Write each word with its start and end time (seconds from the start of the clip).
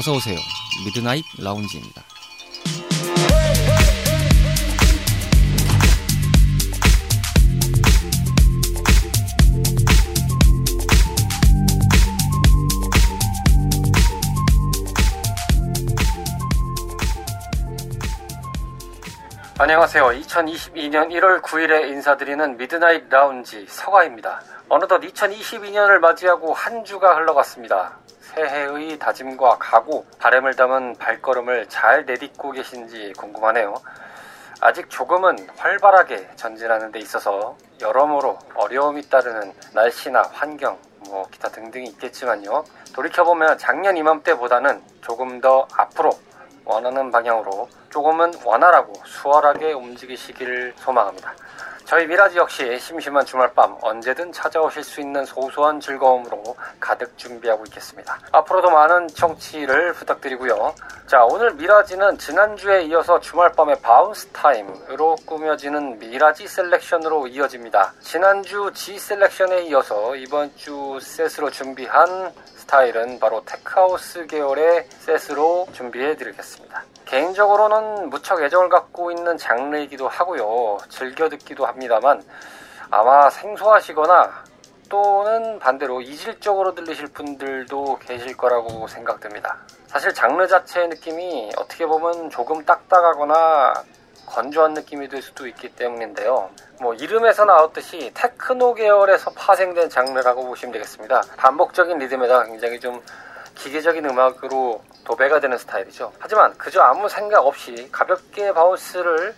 어서 0.00 0.14
오세요. 0.14 0.38
Midnight 0.86 1.22
Lounge입니다. 1.38 2.02
안녕하세요. 19.58 20.04
2022년 20.04 21.10
1월 21.10 21.42
9일에 21.42 21.90
인사드리는 21.90 22.56
Midnight 22.56 23.10
Lounge 23.10 23.66
서가입니다. 23.68 24.40
어느덧 24.70 25.02
2022년을 25.02 25.98
맞이하고 25.98 26.54
한 26.54 26.86
주가 26.86 27.16
흘러갔습니다. 27.16 27.99
새해의 28.40 28.98
다짐과 28.98 29.58
각오, 29.58 30.06
바램을 30.18 30.56
담은 30.56 30.96
발걸음을 30.96 31.68
잘 31.68 32.06
내딛고 32.06 32.52
계신지 32.52 33.12
궁금하네요. 33.18 33.74
아직 34.62 34.88
조금은 34.88 35.36
활발하게 35.56 36.30
전진하는 36.36 36.90
데 36.90 36.98
있어서 37.00 37.56
여러모로 37.82 38.38
어려움이 38.54 39.08
따르는 39.10 39.52
날씨나 39.74 40.22
환경, 40.32 40.78
뭐 41.06 41.26
기타 41.30 41.48
등등이 41.48 41.86
있겠지만요. 41.90 42.64
돌이켜보면 42.94 43.58
작년 43.58 43.96
이맘때보다는 43.98 44.82
조금 45.02 45.40
더 45.40 45.66
앞으로 45.74 46.10
원하는 46.64 47.10
방향으로 47.10 47.68
조금은 47.90 48.32
원활하고 48.44 48.94
수월하게 49.04 49.72
움직이시길 49.72 50.74
소망합니다. 50.76 51.34
저희 51.90 52.06
미라지 52.06 52.38
역시 52.38 52.78
심심한 52.78 53.26
주말밤 53.26 53.78
언제든 53.80 54.30
찾아오실 54.30 54.84
수 54.84 55.00
있는 55.00 55.24
소소한 55.24 55.80
즐거움으로 55.80 56.54
가득 56.78 57.18
준비하고 57.18 57.64
있겠습니다. 57.66 58.16
앞으로도 58.30 58.70
많은 58.70 59.08
청취를 59.08 59.94
부탁드리고요. 59.94 60.72
자, 61.08 61.24
오늘 61.24 61.52
미라지는 61.54 62.16
지난주에 62.16 62.82
이어서 62.82 63.18
주말밤의 63.18 63.80
bounce 63.82 64.28
타임으로 64.28 65.16
꾸며지는 65.26 65.98
미라지 65.98 66.46
selection으로 66.46 67.26
이어집니다. 67.26 67.94
지난주 68.00 68.70
G 68.72 68.96
셀렉션에 68.96 69.62
이어서 69.62 70.14
이번 70.14 70.54
주 70.54 70.96
set으로 71.02 71.50
준비한 71.50 72.32
스타일은 72.54 73.18
바로 73.18 73.42
tech 73.44 73.80
house 73.80 74.26
계열의 74.26 74.86
set으로 75.00 75.66
준비해 75.72 76.14
드리겠습니다. 76.14 76.84
개인적으로는 77.06 78.10
무척 78.10 78.40
애정을 78.40 78.68
갖고 78.68 79.10
있는 79.10 79.36
장르이기도 79.36 80.06
하고요. 80.06 80.78
즐겨 80.88 81.28
듣기도 81.28 81.66
합니다 81.66 81.79
만 81.88 82.22
아마 82.90 83.30
생소하시거나 83.30 84.44
또는 84.88 85.58
반대로 85.60 86.00
이질적으로 86.00 86.74
들리실 86.74 87.06
분들도 87.12 88.00
계실 88.00 88.36
거라고 88.36 88.88
생각됩니다. 88.88 89.56
사실 89.86 90.12
장르 90.12 90.46
자체의 90.46 90.88
느낌이 90.88 91.52
어떻게 91.56 91.86
보면 91.86 92.28
조금 92.30 92.64
딱딱하거나 92.64 93.72
건조한 94.26 94.74
느낌이 94.74 95.08
들 95.08 95.22
수도 95.22 95.46
있기 95.46 95.70
때문인데요. 95.74 96.50
뭐 96.80 96.94
이름에서 96.94 97.44
나왔듯이 97.44 98.10
테크노 98.14 98.74
계열에서 98.74 99.30
파생된 99.32 99.88
장르라고 99.90 100.46
보시면 100.46 100.72
되겠습니다. 100.72 101.22
반복적인 101.36 101.98
리듬에다 101.98 102.44
굉장히 102.44 102.80
좀 102.80 103.02
기계적인 103.56 104.04
음악으로 104.06 104.82
도배가 105.04 105.40
되는 105.40 105.58
스타일이죠. 105.58 106.12
하지만 106.18 106.56
그저 106.56 106.80
아무 106.80 107.08
생각 107.08 107.46
없이 107.46 107.88
가볍게 107.92 108.52
bounce를 108.52 109.34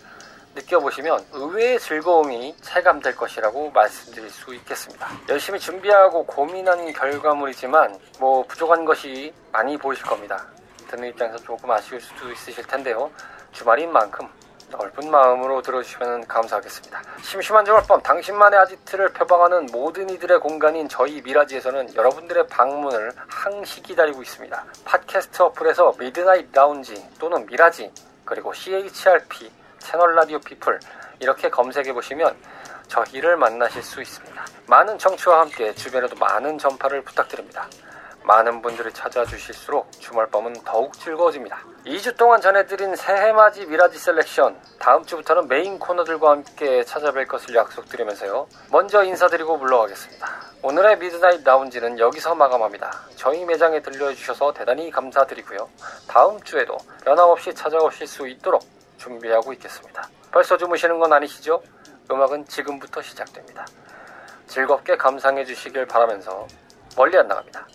느껴보시면 0.55 1.25
의외의 1.31 1.79
즐거움이 1.79 2.55
체감될 2.61 3.15
것이라고 3.15 3.71
말씀드릴 3.71 4.29
수 4.29 4.53
있겠습니다. 4.55 5.09
열심히 5.29 5.59
준비하고 5.59 6.25
고민한 6.25 6.91
결과물이지만 6.93 7.99
뭐 8.19 8.43
부족한 8.45 8.85
것이 8.85 9.33
많이 9.51 9.77
보이실 9.77 10.05
겁니다. 10.05 10.45
듣는 10.87 11.09
입장에서 11.09 11.37
조금 11.37 11.71
아쉬울 11.71 11.99
수도 11.99 12.31
있으실 12.31 12.65
텐데요. 12.65 13.09
주말인 13.51 13.91
만큼 13.91 14.27
넓은 14.69 15.09
마음으로 15.09 15.61
들어주시면 15.61 16.27
감사하겠습니다. 16.27 17.01
심심한 17.21 17.63
주말 17.63 17.83
밤 17.87 18.01
당신만의 18.01 18.59
아지트를 18.59 19.13
표방하는 19.13 19.67
모든 19.71 20.09
이들의 20.09 20.39
공간인 20.39 20.89
저희 20.89 21.21
미라지에서는 21.21 21.95
여러분들의 21.95 22.47
방문을 22.47 23.11
항시 23.27 23.83
기다리고 23.83 24.21
있습니다. 24.21 24.65
팟캐스트 24.85 25.41
어플에서 25.43 25.93
Midnight 25.99 26.51
Lounge 26.51 27.07
또는 27.19 27.45
미라지 27.45 27.91
그리고 28.25 28.51
CHRP 28.53 29.51
Channel 29.83 30.15
Radio 30.15 30.39
People 30.39 30.79
이렇게 31.19 31.49
검색해 31.49 31.93
보시면 31.93 32.35
저희를 32.87 33.37
만나실 33.37 33.83
수 33.83 34.01
있습니다. 34.01 34.45
많은 34.67 34.97
청취와 34.97 35.41
함께 35.41 35.73
주변에도 35.75 36.15
많은 36.15 36.57
전파를 36.57 37.03
부탁드립니다. 37.03 37.67
많은 38.23 38.61
분들이 38.61 38.91
찾아 38.93 39.25
주실수록 39.25 39.91
주말밤은 39.91 40.53
더욱 40.63 40.93
즐거워집니다. 40.97 41.59
2주 41.85 42.15
동안 42.15 42.39
전해드린 42.39 42.95
새해맞이 42.95 43.65
미라지 43.65 43.97
selection 43.97 44.57
다음 44.79 45.03
주부터는 45.03 45.49
메인 45.49 45.77
코너들과 45.77 46.31
함께 46.31 46.83
찾아뵐 46.83 47.27
것을 47.27 47.53
약속드리면서요. 47.53 48.47
먼저 48.71 49.03
인사드리고 49.03 49.57
물러가겠습니다. 49.57 50.27
오늘의 50.61 50.99
Midnight 50.99 51.43
Lounge는 51.43 51.99
여기서 51.99 52.33
마감합니다. 52.35 53.01
저희 53.17 53.43
매장에 53.43 53.81
들려주셔서 53.81 54.53
대단히 54.53 54.89
감사드리고요. 54.89 55.69
다음 56.07 56.41
주에도 56.41 56.77
변함없이 57.03 57.53
찾아오실 57.53 58.07
수 58.07 58.29
있도록 58.29 58.63
준비하고 59.03 59.51
있겠습니다. 59.53 60.09
벌써 60.31 60.57
주무시는 60.57 60.97
건 60.97 61.11
아니시죠? 61.11 61.61
음악은 62.09 62.45
지금부터 62.47 63.01
시작됩니다. 63.01 63.65
즐겁게 64.47 64.95
감상해 64.95 65.43
주시길 65.43 65.85
바라면서 65.87 66.47
멀리 66.95 67.17
안 67.17 67.27
나갑니다. 67.27 67.67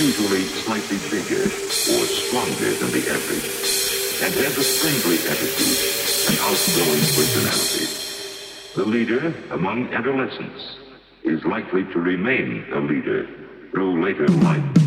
Usually 0.00 0.44
slightly 0.62 0.96
bigger 1.10 1.42
or 1.42 2.06
stronger 2.06 2.70
than 2.78 2.90
the 2.92 3.02
average, 3.10 3.50
and 4.22 4.32
has 4.32 4.56
a 4.56 4.62
friendly 4.62 5.18
attitude 5.26 5.78
and 6.28 6.38
outgoing 6.38 7.02
personality. 7.18 7.86
The 8.76 8.84
leader 8.84 9.34
among 9.50 9.92
adolescents 9.92 10.76
is 11.24 11.44
likely 11.44 11.82
to 11.92 11.98
remain 11.98 12.64
a 12.72 12.78
leader 12.78 13.26
through 13.72 14.04
later 14.04 14.28
life. 14.28 14.77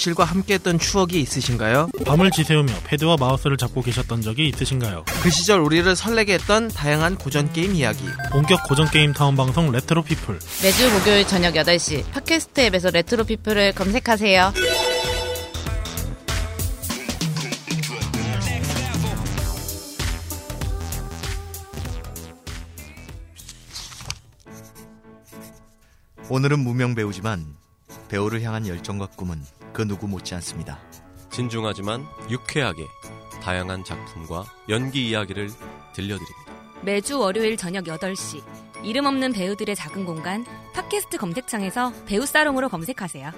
오락실과 0.00 0.24
함께했던 0.24 0.78
추억이 0.78 1.20
있으신가요? 1.20 1.90
밤을 2.06 2.30
지새우며 2.30 2.72
패드와 2.84 3.16
마우스를 3.18 3.56
잡고 3.56 3.82
계셨던 3.82 4.22
적이 4.22 4.48
있으신가요? 4.48 5.04
그 5.22 5.30
시절 5.30 5.60
우리를 5.60 5.94
설레게 5.94 6.34
했던 6.34 6.68
다양한 6.68 7.16
고전 7.16 7.52
게임 7.52 7.74
이야기. 7.74 8.04
본격 8.32 8.66
고전 8.66 8.90
게임 8.90 9.12
타운 9.12 9.36
방송 9.36 9.70
Retro 9.70 10.02
People. 10.02 10.38
매주 10.62 10.90
목요일 10.90 11.26
저녁 11.26 11.54
8시 11.54 12.10
팟캐스트 12.12 12.60
앱에서 12.62 12.90
Retro 12.90 13.24
People을 13.24 13.72
검색하세요. 13.74 14.52
오늘은 26.28 26.60
무명 26.60 26.94
배우지만 26.94 27.56
배우를 28.08 28.40
향한 28.42 28.66
열정과 28.66 29.06
꿈은 29.16 29.42
그 29.72 29.86
누구 29.86 30.08
못지 30.08 30.34
않습니다. 30.34 30.78
진중하지만 31.30 32.04
유쾌하게 32.28 32.86
다양한 33.42 33.84
작품과 33.84 34.44
연기 34.68 35.08
이야기를 35.08 35.48
들려드립니다. 35.94 36.52
매주 36.82 37.18
월요일 37.18 37.56
저녁 37.56 37.84
8시 37.84 38.42
이름 38.84 39.06
없는 39.06 39.32
배우들의 39.32 39.74
작은 39.76 40.04
공간 40.04 40.44
팟캐스트 40.74 41.18
검색창에서 41.18 41.92
배우 42.06 42.24
사롱으로 42.26 42.68
검색하세요. 42.68 43.30